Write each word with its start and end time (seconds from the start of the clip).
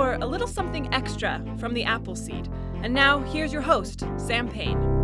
for 0.00 0.14
a 0.14 0.26
little 0.26 0.46
something 0.46 0.90
extra 0.94 1.44
from 1.58 1.74
the 1.74 1.84
Appleseed. 1.84 2.48
And 2.82 2.94
now, 2.94 3.18
here's 3.18 3.52
your 3.52 3.60
host, 3.60 4.02
Sam 4.16 4.48
Payne. 4.48 4.99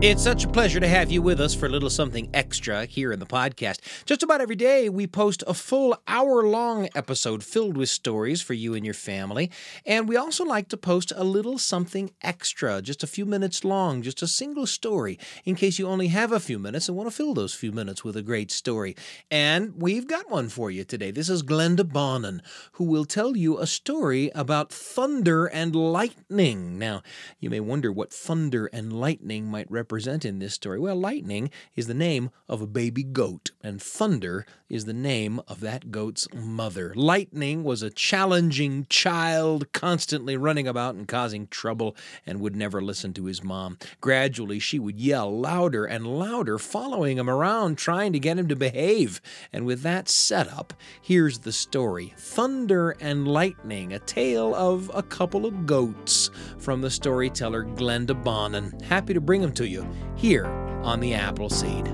It's 0.00 0.22
such 0.22 0.44
a 0.44 0.48
pleasure 0.48 0.78
to 0.78 0.86
have 0.86 1.10
you 1.10 1.20
with 1.20 1.40
us 1.40 1.56
for 1.56 1.66
a 1.66 1.68
little 1.68 1.90
something 1.90 2.30
extra 2.32 2.86
here 2.86 3.10
in 3.10 3.18
the 3.18 3.26
podcast. 3.26 3.80
Just 4.04 4.22
about 4.22 4.40
every 4.40 4.54
day, 4.54 4.88
we 4.88 5.08
post 5.08 5.42
a 5.44 5.52
full 5.52 6.00
hour 6.06 6.44
long 6.44 6.88
episode 6.94 7.42
filled 7.42 7.76
with 7.76 7.88
stories 7.88 8.40
for 8.40 8.54
you 8.54 8.74
and 8.74 8.84
your 8.84 8.94
family. 8.94 9.50
And 9.84 10.08
we 10.08 10.16
also 10.16 10.44
like 10.44 10.68
to 10.68 10.76
post 10.76 11.12
a 11.16 11.24
little 11.24 11.58
something 11.58 12.12
extra, 12.22 12.80
just 12.80 13.02
a 13.02 13.08
few 13.08 13.26
minutes 13.26 13.64
long, 13.64 14.02
just 14.02 14.22
a 14.22 14.28
single 14.28 14.68
story, 14.68 15.18
in 15.44 15.56
case 15.56 15.80
you 15.80 15.88
only 15.88 16.06
have 16.06 16.30
a 16.30 16.38
few 16.38 16.60
minutes 16.60 16.88
and 16.88 16.96
want 16.96 17.10
to 17.10 17.16
fill 17.16 17.34
those 17.34 17.52
few 17.52 17.72
minutes 17.72 18.04
with 18.04 18.16
a 18.16 18.22
great 18.22 18.52
story. 18.52 18.94
And 19.32 19.82
we've 19.82 20.06
got 20.06 20.30
one 20.30 20.48
for 20.48 20.70
you 20.70 20.84
today. 20.84 21.10
This 21.10 21.28
is 21.28 21.42
Glenda 21.42 21.82
Bonin, 21.82 22.40
who 22.74 22.84
will 22.84 23.04
tell 23.04 23.36
you 23.36 23.58
a 23.58 23.66
story 23.66 24.30
about 24.32 24.72
thunder 24.72 25.46
and 25.46 25.74
lightning. 25.74 26.78
Now, 26.78 27.02
you 27.40 27.50
may 27.50 27.58
wonder 27.58 27.90
what 27.90 28.12
thunder 28.12 28.66
and 28.66 28.92
lightning 28.92 29.46
might 29.46 29.68
represent 29.68 29.87
represent 29.88 30.26
in 30.26 30.38
this 30.38 30.52
story? 30.52 30.78
Well, 30.78 30.96
lightning 30.96 31.50
is 31.74 31.86
the 31.86 31.94
name 31.94 32.28
of 32.46 32.60
a 32.60 32.66
baby 32.66 33.02
goat, 33.02 33.52
and 33.62 33.80
thunder 33.80 34.44
is 34.68 34.84
the 34.84 34.92
name 34.92 35.40
of 35.48 35.60
that 35.60 35.90
goat's 35.90 36.28
mother. 36.34 36.92
Lightning 36.94 37.64
was 37.64 37.82
a 37.82 37.88
challenging 37.88 38.86
child, 38.90 39.72
constantly 39.72 40.36
running 40.36 40.68
about 40.68 40.94
and 40.94 41.08
causing 41.08 41.46
trouble, 41.46 41.96
and 42.26 42.38
would 42.38 42.54
never 42.54 42.82
listen 42.82 43.14
to 43.14 43.24
his 43.24 43.42
mom. 43.42 43.78
Gradually, 44.02 44.58
she 44.58 44.78
would 44.78 45.00
yell 45.00 45.34
louder 45.34 45.86
and 45.86 46.06
louder, 46.06 46.58
following 46.58 47.16
him 47.16 47.30
around, 47.30 47.78
trying 47.78 48.12
to 48.12 48.18
get 48.18 48.38
him 48.38 48.48
to 48.48 48.56
behave. 48.56 49.22
And 49.54 49.64
with 49.64 49.80
that 49.82 50.06
setup, 50.10 50.74
here's 51.00 51.38
the 51.38 51.52
story 51.52 52.12
Thunder 52.18 52.90
and 53.00 53.26
Lightning, 53.26 53.94
a 53.94 53.98
tale 54.00 54.54
of 54.54 54.90
a 54.92 55.02
couple 55.02 55.46
of 55.46 55.64
goats 55.64 56.28
from 56.58 56.82
the 56.82 56.90
storyteller 56.90 57.64
Glenda 57.64 58.22
Bonin. 58.22 58.78
Happy 58.82 59.14
to 59.14 59.20
bring 59.22 59.40
them 59.40 59.52
to 59.52 59.66
you 59.66 59.77
you 59.78 59.88
here 60.16 60.46
on 60.82 61.00
the 61.00 61.14
Appleseed. 61.14 61.86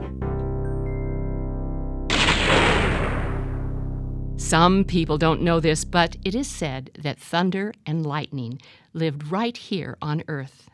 Some 4.37 4.85
people 4.85 5.17
don't 5.19 5.43
know 5.43 5.61
this, 5.61 5.85
but 5.85 6.17
it 6.25 6.35
is 6.35 6.49
said 6.49 6.91
that 6.99 7.19
thunder 7.19 7.73
and 7.87 8.05
lightning 8.05 8.61
lived 8.93 9.31
right 9.31 9.57
here 9.57 9.97
on 10.03 10.23
Earth. 10.29 10.69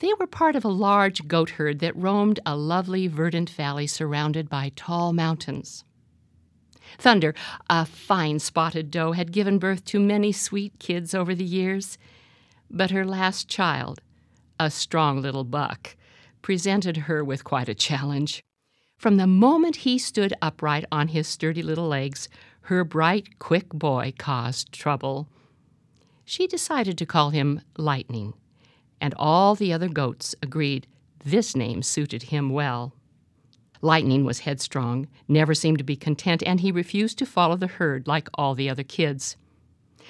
They 0.00 0.12
were 0.18 0.26
part 0.26 0.56
of 0.56 0.64
a 0.64 0.68
large 0.68 1.26
goat 1.26 1.50
herd 1.50 1.78
that 1.78 1.96
roamed 1.96 2.40
a 2.44 2.56
lovely 2.56 3.06
verdant 3.06 3.48
valley 3.48 3.86
surrounded 3.86 4.48
by 4.50 4.72
tall 4.74 5.12
mountains. 5.12 5.84
Thunder, 6.98 7.34
a 7.70 7.86
fine 7.86 8.38
spotted 8.38 8.90
doe, 8.90 9.12
had 9.12 9.32
given 9.32 9.58
birth 9.58 9.84
to 9.86 10.00
many 10.00 10.32
sweet 10.32 10.78
kids 10.78 11.14
over 11.14 11.34
the 11.34 11.44
years, 11.44 11.98
but 12.70 12.90
her 12.90 13.04
last 13.04 13.48
child, 13.48 14.00
a 14.58 14.70
strong 14.70 15.20
little 15.20 15.44
buck, 15.44 15.96
presented 16.42 16.96
her 16.96 17.24
with 17.24 17.44
quite 17.44 17.68
a 17.68 17.74
challenge. 17.74 18.42
From 18.98 19.16
the 19.16 19.26
moment 19.26 19.76
he 19.76 19.98
stood 19.98 20.32
upright 20.40 20.84
on 20.90 21.08
his 21.08 21.28
sturdy 21.28 21.62
little 21.62 21.88
legs, 21.88 22.28
her 22.62 22.82
bright, 22.84 23.38
quick 23.38 23.68
boy 23.68 24.12
caused 24.18 24.72
trouble. 24.72 25.28
She 26.24 26.46
decided 26.46 26.96
to 26.98 27.06
call 27.06 27.30
him 27.30 27.60
Lightning, 27.76 28.34
and 29.00 29.14
all 29.18 29.54
the 29.54 29.72
other 29.72 29.88
goats 29.88 30.34
agreed 30.42 30.86
this 31.24 31.54
name 31.54 31.82
suited 31.82 32.24
him 32.24 32.50
well. 32.50 32.92
Lightning 33.82 34.24
was 34.24 34.40
headstrong, 34.40 35.06
never 35.28 35.54
seemed 35.54 35.78
to 35.78 35.84
be 35.84 35.96
content, 35.96 36.42
and 36.44 36.60
he 36.60 36.72
refused 36.72 37.18
to 37.18 37.26
follow 37.26 37.56
the 37.56 37.66
herd 37.66 38.06
like 38.06 38.28
all 38.34 38.54
the 38.54 38.70
other 38.70 38.82
kids. 38.82 39.36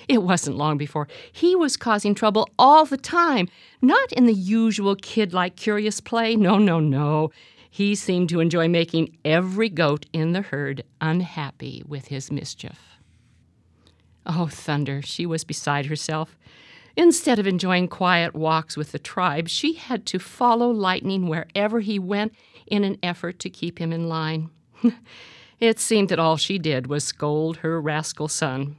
It 0.09 0.23
wasn't 0.23 0.57
long 0.57 0.79
before 0.79 1.09
he 1.33 1.57
was 1.57 1.77
causing 1.77 2.15
trouble 2.15 2.49
all 2.59 2.85
the 2.85 2.97
time, 2.97 3.49
not 3.83 4.13
in 4.13 4.27
the 4.27 4.35
usual 4.35 4.97
kid 4.97 5.33
like 5.33 5.57
curious 5.57 6.01
play. 6.01 6.37
No, 6.37 6.59
no, 6.59 6.81
no. 6.81 7.31
He 7.71 7.95
seemed 7.95 8.29
to 8.31 8.41
enjoy 8.41 8.69
making 8.69 9.19
every 9.25 9.69
goat 9.69 10.07
in 10.13 10.33
the 10.33 10.43
herd 10.43 10.83
unhappy 11.01 11.83
with 11.87 12.07
his 12.07 12.31
mischief. 12.31 12.81
Oh, 14.25 14.47
thunder, 14.47 15.03
she 15.03 15.27
was 15.27 15.45
beside 15.45 15.87
herself. 15.87 16.39
Instead 16.97 17.39
of 17.39 17.47
enjoying 17.47 17.89
quiet 17.89 18.35
walks 18.35 18.77
with 18.77 18.93
the 18.93 18.99
tribe, 18.99 19.49
she 19.49 19.75
had 19.75 20.07
to 20.07 20.19
follow 20.19 20.71
Lightning 20.71 21.29
wherever 21.29 21.81
he 21.81 21.99
went 21.99 22.33
in 22.67 22.83
an 22.83 22.97
effort 23.03 23.39
to 23.41 23.51
keep 23.51 23.79
him 23.79 23.93
in 23.93 24.09
line. 24.09 24.49
it 25.61 25.79
seemed 25.79 26.09
that 26.09 26.19
all 26.19 26.39
she 26.39 26.59
did 26.59 26.87
was 26.87 27.05
scold 27.05 27.59
her 27.59 27.81
rascal 27.81 28.29
son. 28.29 28.77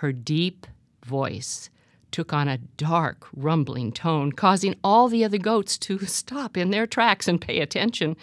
Her 0.00 0.12
deep 0.12 0.66
voice 1.04 1.70
took 2.10 2.32
on 2.32 2.48
a 2.48 2.58
dark, 2.58 3.28
rumbling 3.34 3.92
tone, 3.92 4.30
causing 4.30 4.76
all 4.84 5.08
the 5.08 5.24
other 5.24 5.38
goats 5.38 5.78
to 5.78 5.98
stop 6.06 6.56
in 6.56 6.70
their 6.70 6.86
tracks 6.86 7.26
and 7.28 7.40
pay 7.40 7.60
attention. 7.60 8.16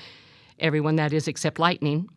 Everyone, 0.59 0.97
that 0.97 1.13
is, 1.13 1.27
except 1.27 1.57
Lightning. 1.57 2.09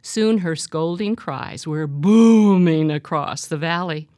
Soon 0.00 0.38
her 0.38 0.56
scolding 0.56 1.16
cries 1.16 1.66
were 1.66 1.86
booming 1.86 2.90
across 2.90 3.46
the 3.46 3.58
valley. 3.58 4.08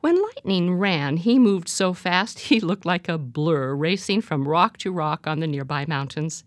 When 0.00 0.20
Lightning 0.20 0.74
ran, 0.74 1.16
he 1.16 1.38
moved 1.38 1.68
so 1.68 1.94
fast 1.94 2.38
he 2.40 2.58
looked 2.58 2.84
like 2.84 3.08
a 3.08 3.16
blur 3.16 3.76
racing 3.76 4.22
from 4.22 4.48
rock 4.48 4.76
to 4.78 4.90
rock 4.90 5.26
on 5.26 5.38
the 5.38 5.46
nearby 5.46 5.84
mountains. 5.86 6.42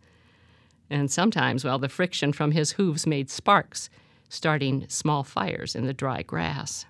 And 0.89 1.09
sometimes, 1.09 1.63
well, 1.63 1.79
the 1.79 1.87
friction 1.87 2.33
from 2.33 2.51
his 2.51 2.71
hooves 2.71 3.07
made 3.07 3.29
sparks, 3.29 3.89
starting 4.29 4.85
small 4.87 5.23
fires 5.23 5.75
in 5.75 5.85
the 5.85 5.93
dry 5.93 6.21
grass. 6.21 6.85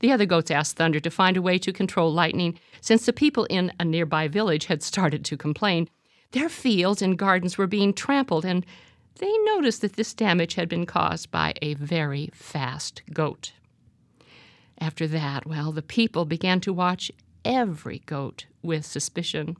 The 0.00 0.12
other 0.12 0.26
goats 0.26 0.50
asked 0.50 0.76
Thunder 0.76 1.00
to 1.00 1.10
find 1.10 1.36
a 1.36 1.42
way 1.42 1.58
to 1.58 1.72
control 1.72 2.12
lightning, 2.12 2.58
since 2.80 3.06
the 3.06 3.12
people 3.12 3.44
in 3.44 3.72
a 3.80 3.84
nearby 3.84 4.28
village 4.28 4.66
had 4.66 4.82
started 4.82 5.24
to 5.24 5.36
complain. 5.36 5.88
Their 6.32 6.48
fields 6.48 7.00
and 7.00 7.16
gardens 7.18 7.56
were 7.56 7.66
being 7.66 7.94
trampled, 7.94 8.44
and 8.44 8.66
they 9.18 9.32
noticed 9.44 9.80
that 9.80 9.94
this 9.94 10.12
damage 10.12 10.54
had 10.54 10.68
been 10.68 10.84
caused 10.84 11.30
by 11.30 11.54
a 11.62 11.74
very 11.74 12.28
fast 12.34 13.02
goat. 13.12 13.52
After 14.78 15.06
that, 15.06 15.46
well, 15.46 15.72
the 15.72 15.80
people 15.80 16.26
began 16.26 16.60
to 16.60 16.72
watch 16.72 17.10
every 17.44 18.00
goat 18.04 18.44
with 18.62 18.84
suspicion. 18.84 19.56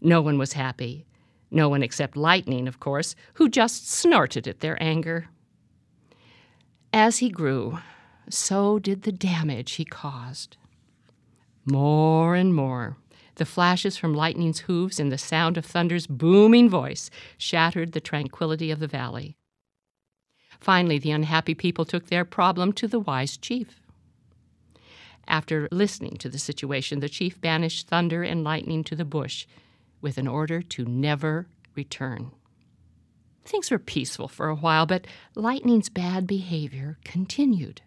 No 0.00 0.22
one 0.22 0.38
was 0.38 0.54
happy. 0.54 1.04
No 1.50 1.68
one 1.68 1.82
except 1.82 2.16
Lightning, 2.16 2.66
of 2.66 2.80
course, 2.80 3.14
who 3.34 3.50
just 3.50 3.90
snorted 3.90 4.48
at 4.48 4.60
their 4.60 4.82
anger. 4.82 5.26
As 6.92 7.18
he 7.18 7.30
grew, 7.30 7.78
so 8.28 8.78
did 8.78 9.02
the 9.02 9.12
damage 9.12 9.72
he 9.72 9.84
caused. 9.84 10.58
More 11.64 12.34
and 12.34 12.54
more, 12.54 12.98
the 13.36 13.46
flashes 13.46 13.96
from 13.96 14.12
lightning's 14.12 14.60
hooves 14.60 15.00
and 15.00 15.10
the 15.10 15.16
sound 15.16 15.56
of 15.56 15.64
thunder's 15.64 16.06
booming 16.06 16.68
voice 16.68 17.08
shattered 17.38 17.92
the 17.92 18.00
tranquility 18.00 18.70
of 18.70 18.78
the 18.78 18.86
valley. 18.86 19.36
Finally, 20.60 20.98
the 20.98 21.10
unhappy 21.10 21.54
people 21.54 21.86
took 21.86 22.06
their 22.06 22.26
problem 22.26 22.72
to 22.74 22.86
the 22.86 23.00
wise 23.00 23.38
chief. 23.38 23.80
After 25.26 25.68
listening 25.72 26.18
to 26.18 26.28
the 26.28 26.38
situation, 26.38 27.00
the 27.00 27.08
chief 27.08 27.40
banished 27.40 27.88
thunder 27.88 28.22
and 28.22 28.44
lightning 28.44 28.84
to 28.84 28.94
the 28.94 29.04
bush 29.06 29.46
with 30.02 30.18
an 30.18 30.28
order 30.28 30.60
to 30.60 30.84
never 30.84 31.46
return. 31.74 32.32
Things 33.44 33.70
were 33.70 33.78
peaceful 33.78 34.28
for 34.28 34.48
a 34.48 34.54
while, 34.54 34.86
but 34.86 35.06
Lightning's 35.34 35.88
bad 35.88 36.26
behavior 36.26 36.98
continued. 37.04 37.82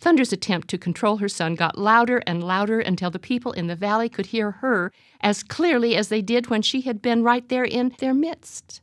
Thunder's 0.00 0.32
attempt 0.32 0.68
to 0.68 0.78
control 0.78 1.18
her 1.18 1.28
son 1.28 1.54
got 1.54 1.78
louder 1.78 2.22
and 2.26 2.42
louder 2.42 2.80
until 2.80 3.10
the 3.10 3.18
people 3.18 3.52
in 3.52 3.66
the 3.66 3.76
valley 3.76 4.08
could 4.08 4.26
hear 4.26 4.50
her 4.50 4.92
as 5.20 5.42
clearly 5.42 5.96
as 5.96 6.08
they 6.08 6.22
did 6.22 6.48
when 6.48 6.62
she 6.62 6.80
had 6.80 7.00
been 7.00 7.22
right 7.22 7.48
there 7.48 7.64
in 7.64 7.94
their 7.98 8.14
midst. 8.14 8.80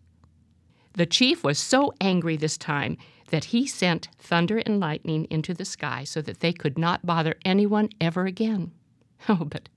The 0.93 1.05
chief 1.05 1.43
was 1.43 1.59
so 1.59 1.93
angry 2.01 2.37
this 2.37 2.57
time 2.57 2.97
that 3.31 3.45
he 3.45 3.67
sent 3.67 4.09
thunder 4.17 4.57
and 4.59 4.79
lightning 4.79 5.27
into 5.29 5.53
the 5.53 5.65
sky 5.65 6.03
so 6.03 6.21
that 6.21 6.39
they 6.39 6.53
could 6.53 6.77
not 6.77 7.05
bother 7.05 7.35
anyone 7.45 7.89
ever 8.01 8.25
again. 8.25 8.71
Oh, 9.27 9.43
but 9.43 9.67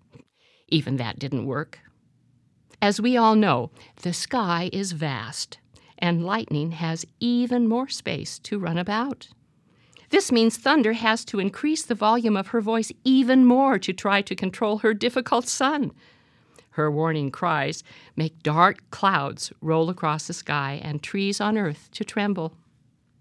even 0.69 0.99
that 0.99 1.19
didn't 1.19 1.47
work. 1.47 1.81
As 2.81 3.01
we 3.01 3.17
all 3.17 3.35
know, 3.35 3.73
the 4.03 4.13
sky 4.13 4.71
is 4.73 4.93
vast, 4.93 5.59
and 6.03 6.27
lightning 6.27 6.73
has 6.73 7.07
even 7.21 7.69
more 7.69 7.89
space 7.89 8.41
to 8.41 8.59
run 8.59 8.77
about. 8.77 9.29
This 10.11 10.31
means 10.31 10.59
Thunder 10.59 10.93
has 10.93 11.25
to 11.27 11.39
increase 11.39 11.85
the 11.85 11.95
volume 11.95 12.37
of 12.37 12.49
her 12.49 12.61
voice 12.61 12.93
even 13.05 13.47
more 13.47 13.79
to 13.79 13.95
try 13.95 14.21
to 14.21 14.35
control 14.35 14.79
her 14.79 14.93
difficult 14.93 15.49
son. 15.49 15.93
Her 16.71 16.91
warning 16.91 17.31
cries 17.31 17.85
make 18.17 18.43
dark 18.43 18.83
clouds 18.91 19.53
roll 19.63 19.89
across 19.89 20.27
the 20.27 20.35
sky 20.35 20.81
and 20.83 21.03
trees 21.03 21.41
on 21.41 21.57
earth 21.57 21.89
to 21.93 22.05
tremble. 22.05 22.53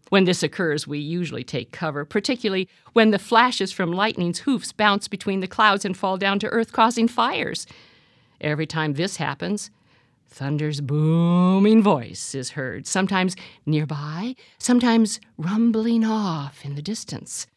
When 0.09 0.25
this 0.25 0.43
occurs, 0.43 0.87
we 0.87 0.99
usually 0.99 1.43
take 1.43 1.71
cover, 1.71 2.03
particularly 2.03 2.67
when 2.91 3.11
the 3.11 3.19
flashes 3.19 3.71
from 3.71 3.93
lightning's 3.93 4.39
hoofs 4.39 4.73
bounce 4.73 5.07
between 5.07 5.39
the 5.39 5.47
clouds 5.47 5.85
and 5.85 5.95
fall 5.95 6.17
down 6.17 6.39
to 6.39 6.47
earth, 6.47 6.73
causing 6.73 7.07
fires. 7.07 7.67
Every 8.41 8.65
time 8.65 8.93
this 8.93 9.17
happens, 9.17 9.69
Thunder's 10.33 10.79
booming 10.79 11.83
voice 11.83 12.33
is 12.33 12.51
heard, 12.51 12.87
sometimes 12.87 13.35
nearby, 13.65 14.35
sometimes 14.57 15.19
rumbling 15.37 16.05
off 16.05 16.63
in 16.63 16.75
the 16.75 16.81
distance. 16.81 17.47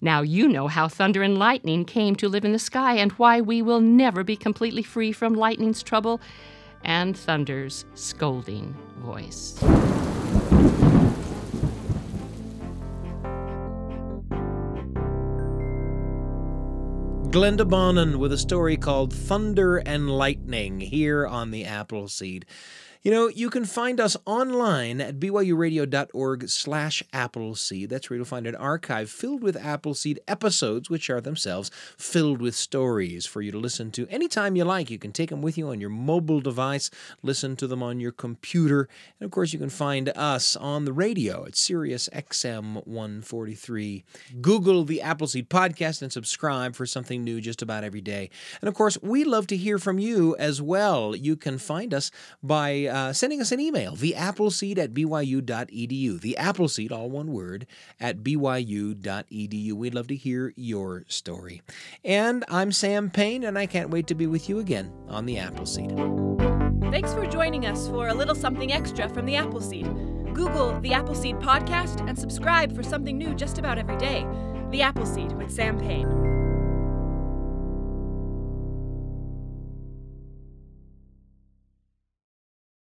Now 0.00 0.22
you 0.22 0.48
know 0.48 0.68
how 0.68 0.86
thunder 0.86 1.22
and 1.22 1.36
lightning 1.36 1.84
came 1.84 2.14
to 2.16 2.28
live 2.28 2.44
in 2.44 2.52
the 2.52 2.60
sky 2.60 2.94
and 2.94 3.10
why 3.12 3.40
we 3.40 3.60
will 3.60 3.80
never 3.80 4.22
be 4.22 4.36
completely 4.36 4.84
free 4.84 5.10
from 5.10 5.34
lightning's 5.34 5.82
trouble 5.82 6.20
and 6.84 7.16
thunder's 7.16 7.84
scolding 7.94 8.74
voice. 8.98 9.60
Glenda 17.30 17.64
Bonin 17.64 18.18
with 18.18 18.32
a 18.32 18.38
story 18.38 18.76
called 18.76 19.14
Thunder 19.14 19.76
and 19.76 20.10
Lightning 20.10 20.80
here 20.80 21.28
on 21.28 21.52
the 21.52 21.64
Appleseed. 21.64 22.44
You 23.02 23.10
know, 23.10 23.28
you 23.28 23.48
can 23.48 23.64
find 23.64 23.98
us 23.98 24.14
online 24.26 25.00
at 25.00 25.18
byuradio.org 25.18 26.50
slash 26.50 27.02
Appleseed. 27.14 27.88
That's 27.88 28.10
where 28.10 28.18
you'll 28.18 28.26
find 28.26 28.46
an 28.46 28.54
archive 28.54 29.08
filled 29.08 29.42
with 29.42 29.56
Appleseed 29.56 30.18
episodes, 30.28 30.90
which 30.90 31.08
are 31.08 31.22
themselves 31.22 31.70
filled 31.96 32.42
with 32.42 32.54
stories 32.54 33.24
for 33.24 33.40
you 33.40 33.52
to 33.52 33.58
listen 33.58 33.90
to 33.92 34.06
anytime 34.08 34.54
you 34.54 34.64
like. 34.64 34.90
You 34.90 34.98
can 34.98 35.12
take 35.12 35.30
them 35.30 35.40
with 35.40 35.56
you 35.56 35.70
on 35.70 35.80
your 35.80 35.88
mobile 35.88 36.42
device, 36.42 36.90
listen 37.22 37.56
to 37.56 37.66
them 37.66 37.82
on 37.82 38.00
your 38.00 38.12
computer, 38.12 38.86
and 39.18 39.24
of 39.24 39.30
course, 39.30 39.54
you 39.54 39.58
can 39.58 39.70
find 39.70 40.10
us 40.10 40.54
on 40.54 40.84
the 40.84 40.92
radio 40.92 41.46
at 41.46 41.56
Sirius 41.56 42.10
XM 42.12 42.86
143. 42.86 44.04
Google 44.42 44.84
the 44.84 45.00
Appleseed 45.00 45.48
podcast 45.48 46.02
and 46.02 46.12
subscribe 46.12 46.76
for 46.76 46.84
something 46.84 47.24
new 47.24 47.40
just 47.40 47.62
about 47.62 47.82
every 47.82 48.02
day. 48.02 48.28
And 48.60 48.68
of 48.68 48.74
course, 48.74 48.98
we 49.00 49.24
love 49.24 49.46
to 49.46 49.56
hear 49.56 49.78
from 49.78 49.98
you 49.98 50.36
as 50.36 50.60
well. 50.60 51.16
You 51.16 51.34
can 51.34 51.56
find 51.56 51.94
us 51.94 52.10
by 52.42 52.89
uh, 52.90 53.12
sending 53.12 53.40
us 53.40 53.52
an 53.52 53.60
email, 53.60 53.96
theappleseed 53.96 54.78
at 54.78 54.92
byu.edu. 54.92 56.20
The 56.20 56.36
Appleseed, 56.36 56.92
all 56.92 57.08
one 57.08 57.32
word, 57.32 57.66
at 57.98 58.18
byu.edu. 58.18 59.72
We'd 59.72 59.94
love 59.94 60.08
to 60.08 60.16
hear 60.16 60.52
your 60.56 61.04
story. 61.08 61.62
And 62.04 62.44
I'm 62.48 62.72
Sam 62.72 63.10
Payne, 63.10 63.44
and 63.44 63.58
I 63.58 63.66
can't 63.66 63.90
wait 63.90 64.06
to 64.08 64.14
be 64.14 64.26
with 64.26 64.48
you 64.48 64.58
again 64.58 64.92
on 65.08 65.26
the 65.26 65.38
Appleseed. 65.38 65.96
Thanks 66.90 67.14
for 67.14 67.26
joining 67.26 67.66
us 67.66 67.88
for 67.88 68.08
a 68.08 68.14
little 68.14 68.34
something 68.34 68.72
extra 68.72 69.08
from 69.08 69.26
the 69.26 69.36
Appleseed. 69.36 69.86
Google 70.34 70.80
the 70.80 70.92
Appleseed 70.92 71.36
podcast 71.36 72.06
and 72.08 72.18
subscribe 72.18 72.74
for 72.74 72.82
something 72.82 73.16
new 73.16 73.34
just 73.34 73.58
about 73.58 73.78
every 73.78 73.96
day. 73.96 74.26
The 74.70 74.82
Appleseed 74.82 75.32
with 75.32 75.50
Sam 75.50 75.78
Payne. 75.78 76.29